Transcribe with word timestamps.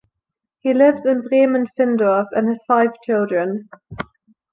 He 0.61 0.73
lives 0.73 1.05
in 1.05 1.21
Bremen-Findorff 1.21 2.29
and 2.31 2.47
has 2.47 2.63
five 2.67 2.89
children. 3.05 3.69